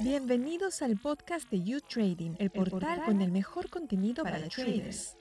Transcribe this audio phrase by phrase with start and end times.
[0.00, 5.16] Bienvenidos al podcast de You Trading, el portal con el mejor contenido para, traders.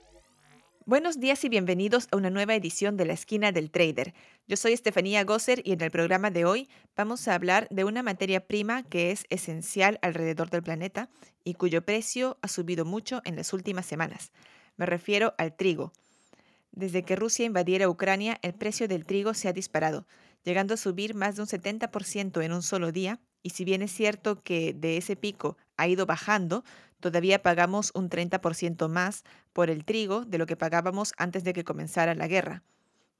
[0.85, 4.13] Buenos días y bienvenidos a una nueva edición de La Esquina del Trader.
[4.47, 8.03] Yo soy Estefanía Gosser y en el programa de hoy vamos a hablar de una
[8.03, 11.09] materia prima que es esencial alrededor del planeta
[11.43, 14.31] y cuyo precio ha subido mucho en las últimas semanas.
[14.77, 15.91] Me refiero al trigo.
[16.71, 20.05] Desde que Rusia invadiera Ucrania, el precio del trigo se ha disparado,
[20.43, 23.91] llegando a subir más de un 70% en un solo día, y si bien es
[23.91, 26.63] cierto que de ese pico ha ido bajando,
[26.99, 31.63] todavía pagamos un 30% más por el trigo de lo que pagábamos antes de que
[31.63, 32.63] comenzara la guerra.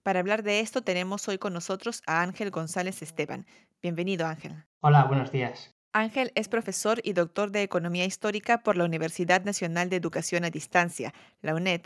[0.01, 3.45] Para hablar de esto tenemos hoy con nosotros a Ángel González Esteban.
[3.83, 4.65] Bienvenido Ángel.
[4.79, 5.75] Hola, buenos días.
[5.93, 10.49] Ángel es profesor y doctor de Economía Histórica por la Universidad Nacional de Educación a
[10.49, 11.81] Distancia, la UNED.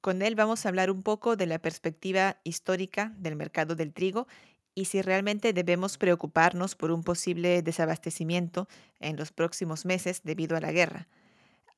[0.00, 4.26] Con él vamos a hablar un poco de la perspectiva histórica del mercado del trigo
[4.74, 8.68] y si realmente debemos preocuparnos por un posible desabastecimiento
[9.00, 11.06] en los próximos meses debido a la guerra.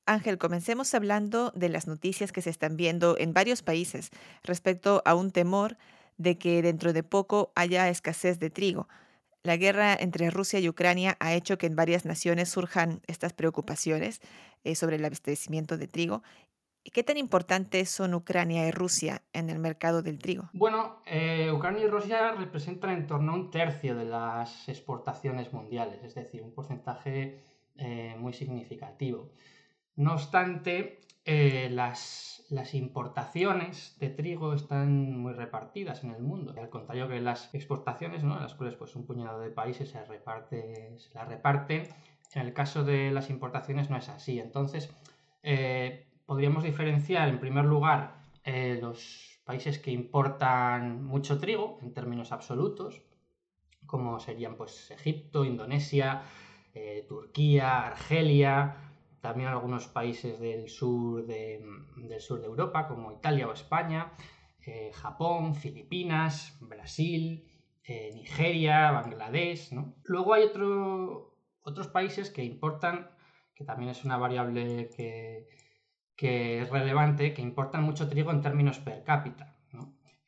[0.07, 4.11] Ángel, comencemos hablando de las noticias que se están viendo en varios países
[4.45, 5.77] respecto a un temor
[6.17, 8.89] de que dentro de poco haya escasez de trigo.
[9.43, 14.21] La guerra entre Rusia y Ucrania ha hecho que en varias naciones surjan estas preocupaciones
[14.65, 16.23] eh, sobre el abastecimiento de trigo
[16.93, 20.49] ¿Qué tan importantes son Ucrania y Rusia en el mercado del trigo?
[20.53, 26.03] Bueno, eh, Ucrania y Rusia representan en torno a un tercio de las exportaciones mundiales,
[26.03, 27.41] es decir, un porcentaje
[27.77, 29.31] eh, muy significativo.
[29.97, 36.55] No obstante, eh, las, las, importaciones de trigo están muy repartidas en el mundo.
[36.57, 38.37] Al contrario que las exportaciones, ¿no?
[38.37, 41.89] en las cuales pues, un puñado de países se, reparte, las reparten,
[42.35, 44.39] en el caso de las importaciones no es así.
[44.39, 44.91] Entonces,
[46.27, 53.01] podríamos diferenciar en primer lugar eh, los países que importan mucho trigo en términos absolutos,
[53.87, 56.23] como serían pues Egipto, Indonesia,
[56.75, 58.77] eh, Turquía, Argelia,
[59.21, 61.65] también algunos países del sur de,
[61.97, 64.13] del sur de Europa, como Italia o España,
[64.67, 67.49] eh, Japón, Filipinas, Brasil,
[67.89, 69.71] Nigeria, Bangladesh.
[70.03, 70.51] Luego hay
[71.63, 73.09] otros países que importan,
[73.55, 75.47] que también es una variable que,
[76.17, 79.53] que es relevante, que importan mucho trigo en términos per cápita.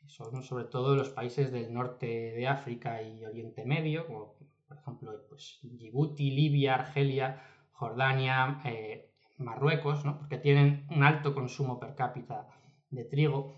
[0.06, 4.34] Son sobre todo los países del norte de África y Oriente Medio, como
[4.66, 11.94] por ejemplo pues, Djibouti, Libia, Argelia, Jordania, eh, Marruecos, porque tienen un alto consumo per
[11.94, 12.49] cápita
[12.91, 13.55] de trigo.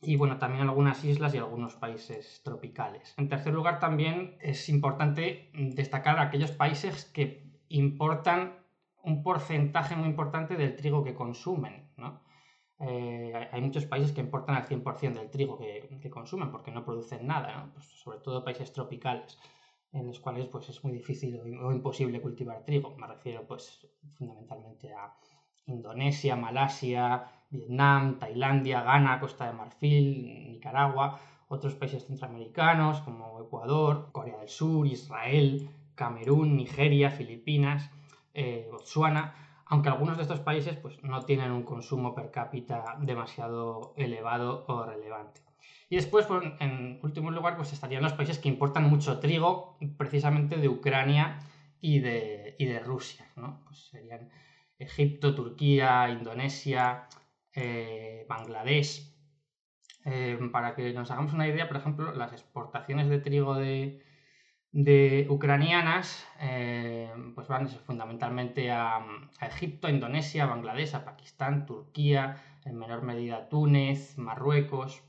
[0.00, 3.14] Y bueno, también algunas islas y algunos países tropicales.
[3.16, 8.63] En tercer lugar, también es importante destacar aquellos países que importan
[9.04, 11.90] un porcentaje muy importante del trigo que consumen.
[11.96, 12.20] ¿no?
[12.80, 17.26] Eh, hay muchos países que importan al 100% del trigo que, consumen porque no producen
[17.26, 19.38] nada, pues sobre todo países tropicales
[19.92, 22.96] en los cuales pues, es muy difícil o imposible cultivar trigo.
[22.96, 23.86] Me refiero pues,
[24.18, 25.14] fundamentalmente a
[25.66, 34.38] Indonesia, Malasia, Vietnam, Tailandia, Ghana, Costa de Marfil, Nicaragua, otros países centroamericanos como Ecuador, Corea
[34.38, 37.90] del Sur, Israel, Camerún, Nigeria, Filipinas
[38.34, 43.94] eh, Botsuana, aunque algunos de estos países pues, no tienen un consumo per cápita demasiado
[43.96, 45.40] elevado o relevante.
[45.88, 46.26] Y después,
[46.60, 51.38] en último lugar, pues estarían los países que importan mucho trigo, precisamente de Ucrania
[51.80, 53.26] y de, Rusia.
[53.64, 54.30] Pues serían
[54.78, 57.06] Egipto, Turquía, Indonesia,
[57.54, 59.12] eh, Bangladesh.
[60.06, 64.02] Eh, para que nos hagamos una idea, por ejemplo, las exportaciones de trigo de,
[64.74, 69.06] de ucranianas eh, pues van fundamentalmente a,
[69.40, 75.04] Egipto, a Indonesia, Bangladesh, a Pakistán, Turquía, en menor medida Túnez, Marruecos,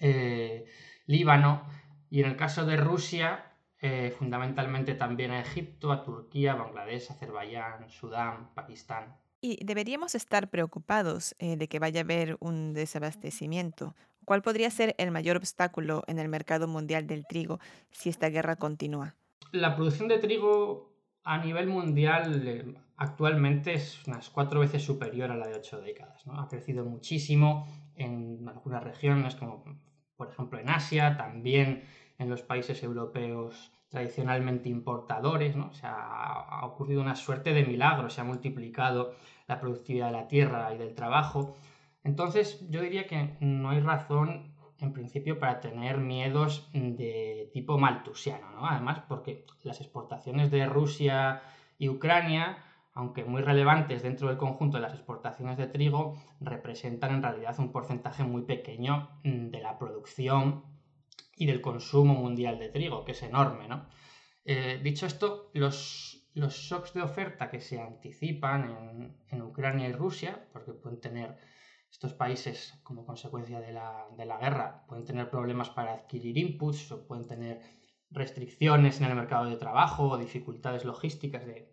[0.00, 0.66] eh,
[1.06, 1.62] Líbano
[2.10, 7.88] y en el caso de Rusia eh, fundamentalmente también a Egipto, a Turquía, Bangladesh, Azerbaiyán,
[7.88, 9.16] Sudán, Pakistán.
[9.40, 13.94] Y deberíamos estar preocupados de que vaya a haber un desabastecimiento
[14.26, 17.60] ¿Cuál podría ser el mayor obstáculo en el mercado mundial del trigo
[17.92, 19.14] si esta guerra continúa?
[19.52, 20.92] La producción de trigo
[21.22, 26.24] a nivel mundial eh, actualmente es unas cuatro veces superior a la de ocho décadas.
[26.26, 29.62] Ha crecido muchísimo en algunas regiones, como
[30.16, 31.84] por ejemplo en Asia, también
[32.18, 35.54] en los países europeos tradicionalmente importadores.
[35.54, 35.70] ¿no?
[35.84, 39.14] Ha ocurrido una suerte de milagro, se ha multiplicado
[39.46, 41.54] la productividad de la tierra y del trabajo.
[42.06, 48.48] Entonces, yo diría que no hay razón en principio para tener miedos de tipo maltusiano,
[48.52, 48.64] ¿no?
[48.64, 51.42] Además, porque las exportaciones de Rusia
[51.78, 52.58] y Ucrania,
[52.94, 57.72] aunque muy relevantes dentro del conjunto de las exportaciones de trigo, representan en realidad un
[57.72, 60.64] porcentaje muy pequeño de la producción
[61.36, 63.84] y del consumo mundial de trigo, que es enorme, ¿no?
[64.44, 70.46] Eh, dicho esto, los, los shocks de oferta que se anticipan en, Ucrania y Rusia,
[70.52, 71.36] porque pueden tener
[71.96, 76.92] estos países como consecuencia de la, de la guerra, pueden tener problemas para adquirir inputs
[76.92, 77.62] o pueden tener
[78.10, 81.72] restricciones en el mercado de trabajo o dificultades logísticas de,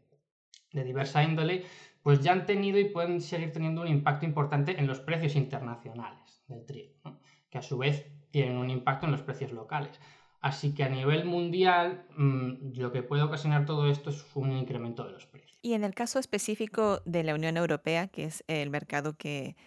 [0.72, 1.66] de diversa índole,
[2.02, 6.42] pues ya han tenido y pueden seguir teniendo un impacto importante en los precios internacionales
[6.48, 7.20] del trigo,
[7.50, 10.00] que a su vez tienen un impacto en los precios locales.
[10.40, 15.04] Así que a nivel mundial, mm, lo que puede ocasionar todo esto es un incremento
[15.04, 15.60] de los precios.
[15.62, 19.58] Y en el caso específico de la Unión Europea, que es el mercado que,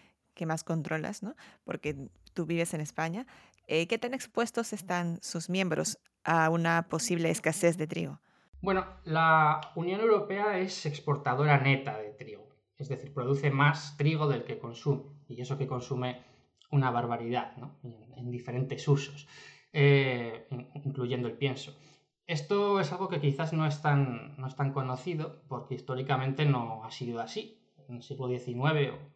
[0.44, 1.34] más controlas, ¿no?
[1.64, 1.96] porque
[2.34, 3.26] tú vives en España,
[3.66, 8.20] eh, ¿qué tan expuestos están sus miembros a una posible escasez de trigo?
[8.60, 14.44] Bueno, la Unión Europea es exportadora neta de trigo, es decir, produce más trigo del
[14.44, 16.22] que consume, y eso que consume
[16.70, 17.78] una barbaridad, ¿no?
[17.82, 19.28] en, diferentes usos,
[19.72, 20.48] eh,
[20.84, 21.74] incluyendo el pienso.
[22.26, 26.84] Esto es algo que quizás no es, tan, no es tan conocido, porque históricamente no
[26.84, 27.62] ha sido así.
[27.88, 28.56] En el siglo XIX,
[28.90, 29.15] o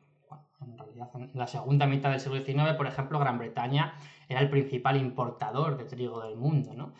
[0.60, 3.94] en realidad en la segunda mitad del siglo XIX, por ejemplo, Gran Bretaña
[4.28, 6.94] era el principal importador de trigo del mundo, ¿no?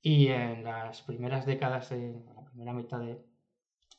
[0.00, 3.00] Y en las primeras décadas, de la primera mitad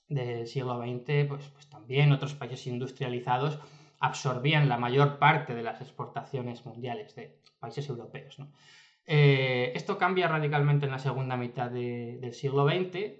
[0.09, 3.59] del siglo XX, pues, pues también otros países industrializados
[3.99, 8.37] absorbían la mayor parte de las exportaciones mundiales de países europeos.
[9.05, 13.13] Eh, esto cambia radicalmente en la segunda mitad del siglo XX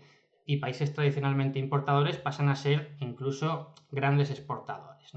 [0.45, 5.13] y países tradicionalmente importadores pasan a ser incluso grandes exportadores.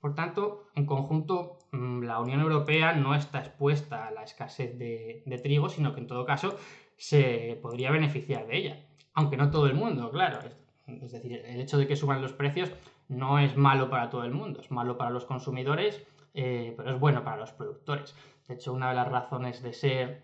[0.00, 5.40] Por tanto, en conjunto, mm, la Unión Europea no está expuesta a la escasez de,
[5.42, 6.56] trigo, sino que en todo caso
[6.96, 8.86] se podría beneficiar de ella.
[9.14, 10.38] Aunque no todo el mundo, claro.
[10.86, 12.72] Es decir, el hecho de que suban los precios
[13.08, 16.02] no es malo para todo el mundo, es malo para los consumidores,
[16.34, 18.16] eh, pero es bueno para los productores.
[18.48, 20.22] De hecho, una de las razones de ser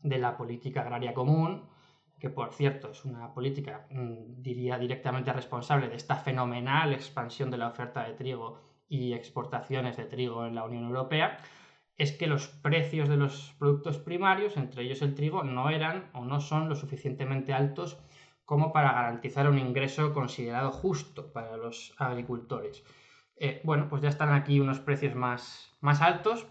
[0.00, 1.68] de la política agraria común,
[2.18, 7.58] que por cierto es una política, mm, diría, directamente responsable de esta fenomenal expansión de
[7.58, 11.38] la oferta de trigo y exportaciones de trigo en la Unión Europea,
[11.96, 16.24] es que los precios de los productos primarios, entre ellos el trigo, no eran o
[16.24, 17.98] no son lo suficientemente altos
[18.44, 22.82] como para garantizar un ingreso considerado justo para los agricultores.
[23.36, 26.46] Eh, bueno, pues ya están aquí unos precios más, más altos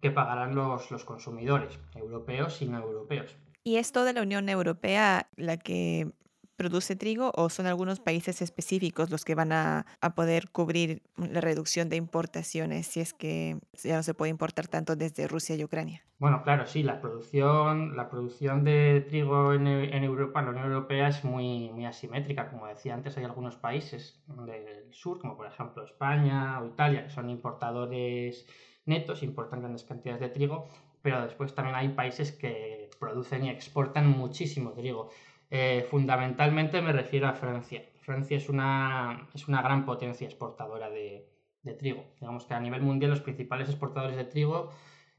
[0.00, 3.36] que pagarán los, los consumidores, europeos y no europeos.
[3.62, 6.12] ¿Y es toda la Unión Europea la que
[6.56, 11.88] produce trigo o son algunos países específicos los que van a, poder cubrir la reducción
[11.88, 16.04] de importaciones si es que ya no se puede importar tanto desde Rusia y Ucrania?
[16.18, 21.08] Bueno, claro, sí, la producción, la producción de trigo en, Europa, en la Unión Europea,
[21.08, 22.48] es muy, muy asimétrica.
[22.48, 27.10] Como decía antes, hay algunos países del sur, como por ejemplo España o Italia, que
[27.10, 28.46] son importadores
[28.86, 30.68] netos, importan grandes cantidades de trigo,
[31.02, 35.10] pero después también hay países que producen y exportan muchísimo trigo.
[35.56, 37.84] Eh, fundamentalmente me refiero a Francia.
[38.00, 41.30] Francia es una, es una gran potencia exportadora de,
[41.78, 42.12] trigo.
[42.18, 44.72] Digamos que a nivel mundial los principales exportadores de trigo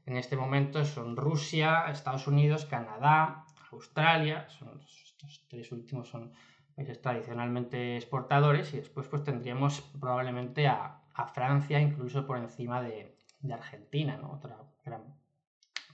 [0.04, 4.46] en este momento son Rusia, Estados Unidos, Canadá, Australia.
[4.50, 6.32] Son, estos tres últimos son
[6.74, 11.00] países tradicionalmente exportadores y después pues tendríamos probablemente a,
[11.32, 13.16] Francia incluso por encima de,
[13.50, 15.02] Argentina, otra gran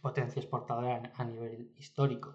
[0.01, 2.35] potencia exportadora a nivel histórico.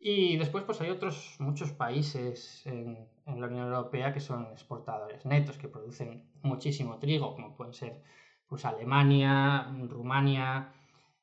[0.00, 5.58] Y después pues hay otros muchos países en, la Unión Europea que son exportadores netos,
[5.58, 8.00] que producen muchísimo trigo, como pueden ser
[8.48, 10.72] pues Alemania, Rumania,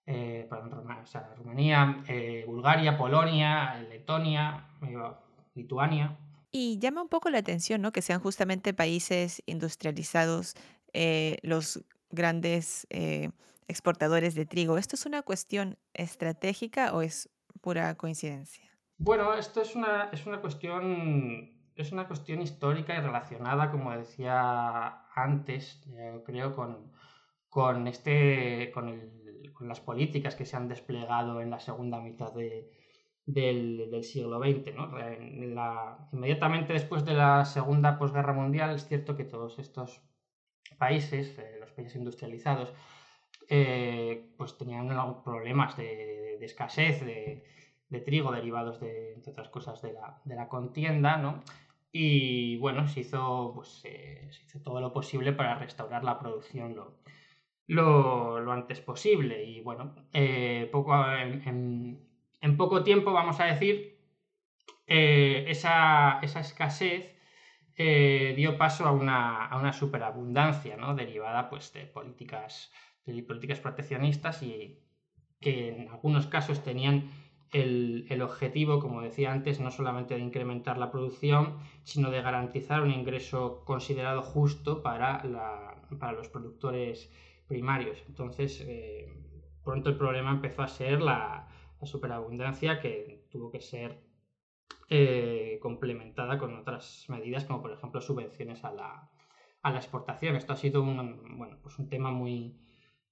[0.06, 0.48] eh,
[1.38, 4.96] Rumanía, eh, Bulgaria, Polonia, Letonia, eh,
[5.56, 6.18] Lituania.
[6.52, 7.92] Y llama un poco la atención ¿no?
[7.92, 10.56] que sean justamente países industrializados
[11.42, 12.88] los grandes
[13.68, 14.78] exportadores de trigo.
[14.78, 17.30] ¿Esto es una cuestión estratégica o es
[17.66, 18.70] pura coincidencia?
[18.98, 21.52] Bueno, esto es una, es una cuestión.
[21.76, 25.84] Es una cuestión histórica y relacionada, como decía antes,
[26.26, 26.94] creo, con,
[27.50, 32.32] con, este, con, el, con, las políticas que se han desplegado en la segunda mitad
[32.32, 32.72] de,
[33.26, 34.74] del, siglo XX.
[34.74, 34.90] ¿no?
[36.14, 40.02] Inmediatamente después de la segunda posguerra mundial, es cierto que todos estos
[40.78, 42.72] países, eh, los países industrializados,
[43.50, 44.88] eh, pues tenían
[45.26, 47.44] problemas de, de escasez, de,
[48.02, 51.44] trigo derivados de, entre otras cosas, de la, contienda, ¿no?
[51.92, 56.76] Y bueno, se hizo, pues, eh, se hizo todo lo posible para restaurar la producción
[57.68, 59.46] lo, lo, antes posible.
[59.46, 62.00] Y bueno, eh, poco, en,
[62.42, 63.98] en, poco tiempo, vamos a decir,
[64.88, 67.14] eh, esa, esa, escasez
[67.78, 70.96] dio paso a una, a una superabundancia, ¿no?
[70.96, 72.72] Derivada pues, de políticas,
[73.06, 74.85] de políticas proteccionistas y
[75.46, 77.12] que en algunos casos tenían
[77.52, 82.90] el, objetivo, como decía antes, no solamente de incrementar la producción, sino de garantizar un
[82.90, 87.14] ingreso considerado justo para, los productores
[87.46, 88.04] primarios.
[88.08, 89.08] Entonces, eh,
[89.64, 91.48] pronto el problema empezó a ser la,
[91.84, 94.02] superabundancia que tuvo que ser
[94.90, 99.12] eh, complementada con otras medidas, como por ejemplo subvenciones a la,
[99.76, 100.36] exportación.
[100.36, 102.58] Esto ha sido un, bueno, pues un tema muy,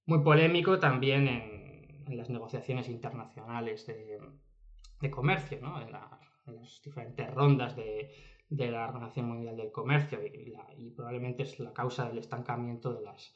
[0.06, 1.64] muy polémico también en,
[2.06, 5.80] en las negociaciones internacionales de, comercio, ¿no?
[5.80, 8.10] en, las diferentes rondas de,
[8.48, 13.34] la Organización Mundial del Comercio y, probablemente es la causa del estancamiento de, las,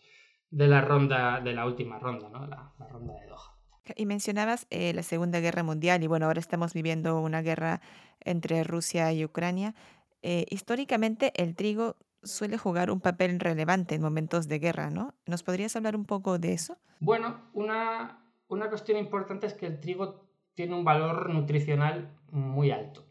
[0.50, 2.46] de la ronda de la última ronda, ¿no?
[2.46, 3.54] la, ronda de Doha.
[3.96, 7.80] Y mencionabas eh, la Segunda Guerra Mundial y bueno, ahora estamos viviendo una guerra
[8.20, 9.74] entre Rusia y Ucrania.
[10.22, 15.14] Eh, históricamente el trigo suele jugar un papel relevante en momentos de guerra, ¿no?
[15.26, 16.76] ¿Nos podrías hablar un poco de eso?
[17.00, 23.04] Bueno, una, una cuestión importante es que el trigo tiene un valor nutricional muy alto.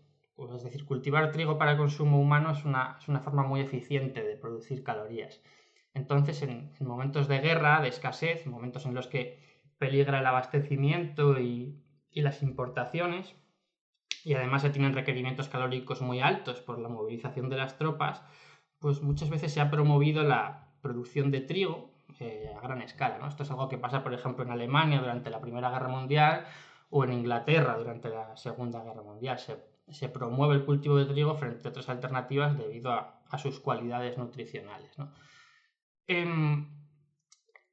[0.54, 5.42] Es decir, cultivar trigo para consumo humano es una, forma muy eficiente de producir calorías.
[5.94, 9.40] Entonces, en, momentos de guerra, de escasez, momentos en los que
[9.80, 11.76] peligra el abastecimiento y,
[12.12, 13.36] las importaciones,
[14.24, 18.24] y además se tienen requerimientos calóricos muy altos por la movilización de las tropas,
[18.80, 23.18] pues muchas veces se ha promovido la producción de trigo a gran escala.
[23.18, 23.28] ¿no?
[23.28, 26.46] Esto es algo que pasa, por ejemplo, en Alemania durante la Primera Guerra Mundial
[26.90, 29.38] o en Inglaterra durante la Segunda Guerra Mundial.
[29.40, 34.96] Se, promueve el cultivo de trigo frente a otras alternativas debido a, sus cualidades nutricionales.
[36.08, 36.68] Em,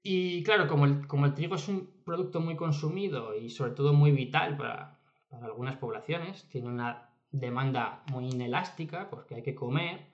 [0.02, 3.92] y claro, como el, como el, trigo es un producto muy consumido y sobre todo
[3.92, 4.98] muy vital para,
[5.28, 10.06] para algunas poblaciones, tiene una demanda muy inelástica porque hay que comer,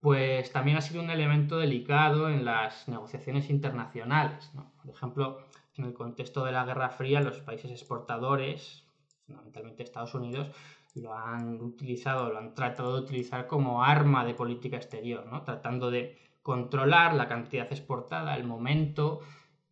[0.00, 4.50] pues también ha sido un elemento delicado en las negociaciones internacionales.
[4.82, 8.84] Por ejemplo, en el contexto de la Guerra Fría, los países exportadores,
[9.26, 10.50] fundamentalmente Estados Unidos,
[10.94, 16.18] lo han utilizado, lo han tratado de utilizar como arma de política exterior, tratando de
[16.42, 19.20] controlar la cantidad exportada, el momento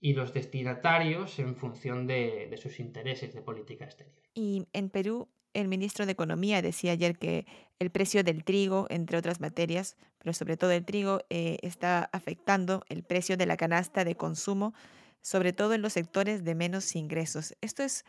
[0.00, 4.14] y los destinatarios en función de sus intereses de política exterior.
[4.34, 7.46] Y en Perú el ministro de Economía decía ayer que
[7.78, 12.84] el precio del trigo, entre otras materias, pero sobre todo el trigo, eh, está afectando
[12.88, 14.74] el precio de la canasta de consumo,
[15.20, 17.54] sobre todo en los sectores de menos ingresos.
[17.60, 18.04] Esto es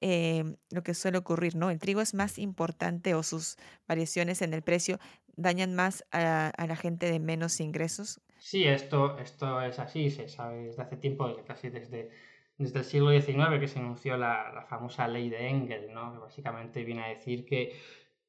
[0.00, 1.70] eh, lo que suele ocurrir, ¿no?
[1.70, 3.56] El trigo es más importante o sus
[3.86, 4.98] variaciones en el precio
[5.36, 8.20] dañan más a, la gente de menos ingresos.
[8.38, 12.10] Sí, esto, esto es así, se sabe desde hace tiempo, casi desde
[12.60, 16.12] desde el siglo XIX que se anunció la, famosa ley de Engel, ¿no?
[16.12, 17.74] que básicamente viene a decir que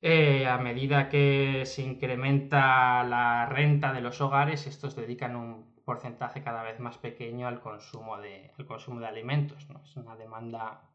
[0.02, 6.42] eh, a medida que se incrementa la renta de los hogares, estos dedican un porcentaje
[6.42, 9.70] cada vez más pequeño al consumo de, consumo de alimentos.
[9.70, 9.84] ¿no?
[9.84, 10.90] Es una demanda,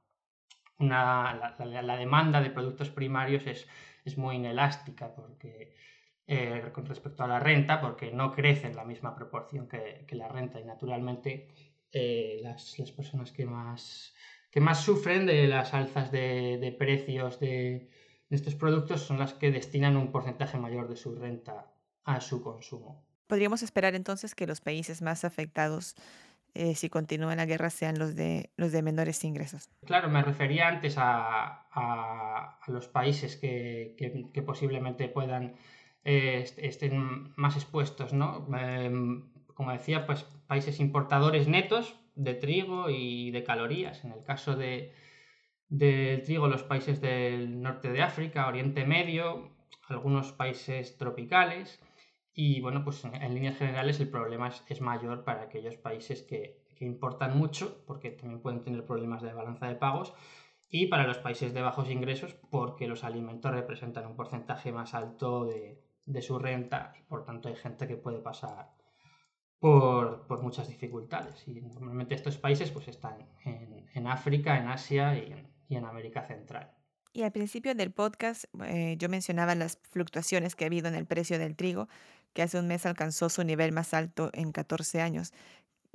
[0.78, 3.69] una, la, demanda de productos primarios es,
[4.07, 5.75] es muy inelástica porque,
[6.26, 10.16] eh, con respecto a la renta, porque no crece en la misma proporción que, que
[10.16, 14.14] la renta y naturalmente eh, las, personas que más,
[14.50, 17.90] que más sufren de las alzas de, precios de,
[18.31, 21.73] estos productos son las que destinan un porcentaje mayor de su renta
[22.05, 23.05] a su consumo.
[23.26, 25.97] Podríamos esperar entonces que los países más afectados
[26.59, 29.69] eh, si continúa la guerra sean los de, los de menores ingresos.
[29.85, 33.95] Claro, me refería antes a, a, los países que,
[34.33, 35.57] que, posiblemente puedan
[36.02, 38.47] eh, estén más expuestos, ¿no?
[38.57, 44.05] Em, como decía, pues países importadores netos de trigo y de calorías.
[44.05, 44.93] En el caso de,
[45.69, 49.53] del trigo, los países del norte de África, Oriente Medio,
[49.88, 51.81] algunos países tropicales.
[52.33, 57.38] Y bueno, pues en, líneas generales el problema es, mayor para aquellos países que, importan
[57.38, 60.12] mucho, porque también pueden tener problemas de balanza de pagos,
[60.69, 65.47] y para los países de bajos ingresos, porque los alimentos representan un porcentaje más alto
[65.47, 68.71] de, de su renta y por tanto hay gente que puede pasar
[69.59, 71.47] por, muchas dificultades.
[71.47, 76.71] Y normalmente estos países pues, están en, África, en Asia y en, América Central.
[77.13, 81.07] Y al principio del podcast eh, yo mencionaba las fluctuaciones que ha habido en el
[81.07, 81.89] precio del trigo,
[82.35, 85.33] que hace un mes alcanzó su nivel más alto en 14 años.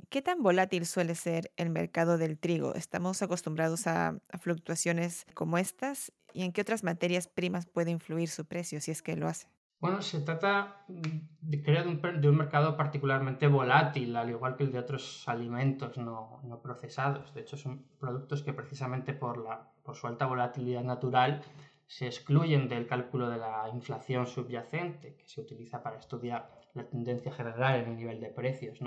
[0.08, 2.74] ¿Qué tan volátil suele ser el mercado del trigo?
[2.74, 6.12] ¿Estamos acostumbrados a, fluctuaciones como estas?
[6.34, 9.46] ¿Y en qué otras materias primas puede influir su precio si es que lo hace?
[9.82, 14.78] Bueno, se trata, de, creo, de un, mercado particularmente volátil, al igual que el de
[14.78, 17.34] otros alimentos no, procesados.
[17.34, 21.42] De hecho, son productos que precisamente por, la, por su alta volatilidad natural
[21.88, 27.32] se excluyen del cálculo de la inflación subyacente, que se utiliza para estudiar la tendencia
[27.32, 28.78] general en el nivel de precios.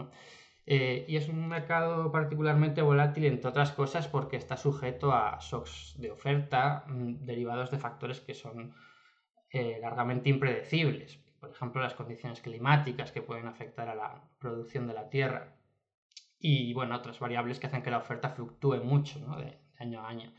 [0.66, 5.96] Eh, y es un mercado particularmente volátil, entre otras cosas, porque está sujeto a shocks
[5.98, 8.74] de oferta mm, derivados de factores que son
[9.56, 11.18] eh, largamente impredecibles.
[11.40, 15.56] Por ejemplo, las condiciones climáticas que pueden afectar a la producción de la tierra.
[16.38, 20.30] Y bueno, otras variables que hacen que la oferta fluctúe mucho de, año a año.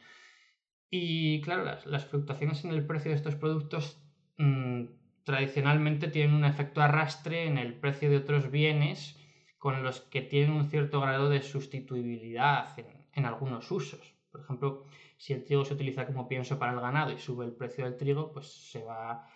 [0.90, 3.98] Y claro, las, fluctuaciones en el precio de estos productos
[4.36, 4.84] mm,
[5.24, 9.18] tradicionalmente tienen un efecto arrastre en el precio de otros bienes
[9.56, 12.78] con los que tienen un cierto grado de sustituibilidad
[13.14, 14.12] en, algunos usos.
[14.36, 14.84] Por ejemplo,
[15.16, 17.96] si el trigo se utiliza como pienso para el ganado y sube el precio del
[17.96, 19.26] trigo, pues se va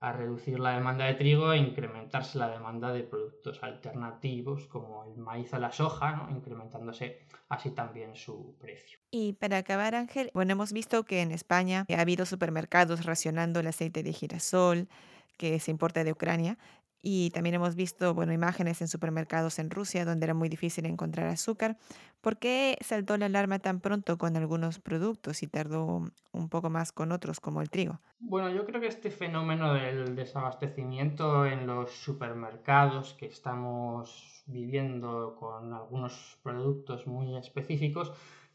[0.00, 5.16] a reducir la demanda de trigo e incrementarse la demanda de productos alternativos como el
[5.16, 8.98] maíz o la soja, incrementándose así también su precio.
[9.10, 13.66] Y para acabar, Ángel, bueno, hemos visto que en España ha habido supermercados racionando el
[13.66, 14.88] aceite de girasol
[15.36, 16.58] que se importa de Ucrania
[17.02, 21.28] y también hemos visto, bueno, imágenes en supermercados en Rusia donde era muy difícil encontrar
[21.28, 21.76] azúcar.
[22.20, 26.90] ¿Por qué saltó la alarma tan pronto con algunos productos y tardó un poco más
[26.90, 28.00] con otros, como el trigo?
[28.18, 35.72] Bueno, yo creo que este fenómeno del desabastecimiento en los supermercados que estamos viviendo con
[35.72, 38.12] algunos productos muy específicos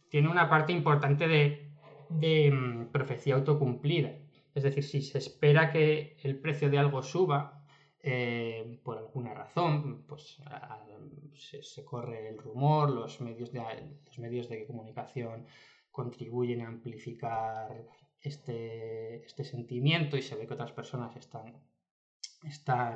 [0.09, 1.71] tiene una parte importante de,
[2.09, 4.11] de mm, profecía autocumplida.
[4.53, 7.60] Es decir, si se espera que el precio de algo suba,
[8.03, 10.37] eh, por alguna razón, pues
[11.35, 13.61] se, corre el rumor, los medios, de,
[14.05, 15.45] los medios de comunicación
[15.91, 17.85] contribuyen a amplificar
[18.21, 21.61] este, este sentimiento y se ve que otras personas están,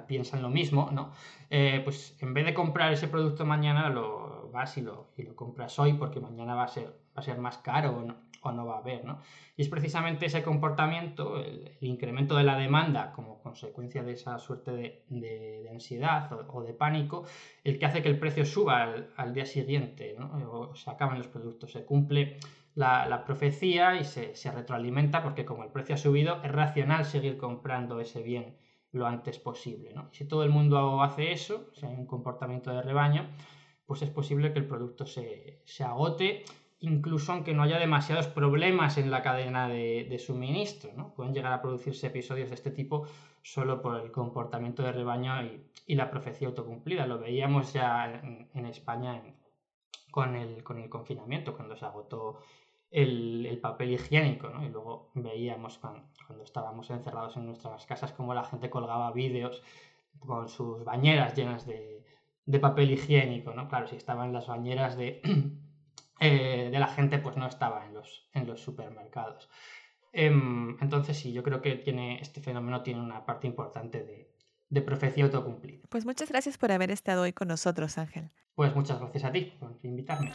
[0.08, 1.12] piensan lo mismo, ¿no?
[1.50, 5.36] Eh, pues en vez de comprar ese producto mañana, lo vas y lo, y lo
[5.36, 8.04] compras hoy porque mañana va a ser, va a ser más caro
[8.50, 9.06] o no va a haber.
[9.06, 9.20] ¿no?
[9.56, 15.04] Y es precisamente ese comportamiento, el, incremento de la demanda como consecuencia de esa suerte
[15.10, 17.26] de, ansiedad o, de pánico,
[17.64, 20.32] el que hace que el precio suba al, día siguiente, ¿no?
[20.52, 22.38] o se acaban los productos, se cumple
[22.76, 28.00] la, profecía y se, retroalimenta porque como el precio ha subido, es racional seguir comprando
[28.00, 28.58] ese bien
[28.92, 29.94] lo antes posible.
[29.94, 30.10] ¿no?
[30.12, 33.28] Si todo el mundo hace eso, si hay un comportamiento de rebaño,
[33.86, 36.44] pues es posible que el producto se, se agote
[36.86, 40.92] incluso aunque no haya demasiados problemas en la cadena de, suministro.
[40.96, 41.14] ¿no?
[41.14, 43.08] Pueden llegar a producirse episodios de este tipo
[43.42, 45.34] solo por el comportamiento de rebaño
[45.88, 47.06] y, la profecía autocumplida.
[47.06, 48.22] Lo veíamos ya
[48.54, 49.22] en, España
[50.12, 52.40] con, el, con, el, confinamiento, cuando se agotó
[52.90, 54.50] el, papel higiénico.
[54.50, 54.66] ¿no?
[54.66, 56.04] Y luego veíamos cuando,
[56.44, 59.62] estábamos encerrados en nuestras casas cómo la gente colgaba vídeos
[60.20, 62.04] con sus bañeras llenas de,
[62.46, 63.54] de papel higiénico.
[63.54, 63.68] ¿no?
[63.68, 65.22] Claro, si estaban las bañeras de
[66.20, 69.50] eh, de la gente pues no estaba en los, en los supermercados.
[70.14, 74.32] Em, entonces sí, yo creo que tiene, este fenómeno tiene una parte importante de,
[74.70, 75.84] de profecía autocumplida.
[75.90, 78.32] Pues muchas gracias por haber estado hoy con nosotros, Ángel.
[78.56, 80.32] Pues muchas gracias a ti por invitarme.